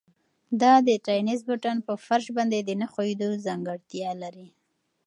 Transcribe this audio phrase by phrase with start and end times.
[0.61, 4.47] دا د تېنس بوټان په فرش باندې د نه ښویېدو ځانګړتیا لري.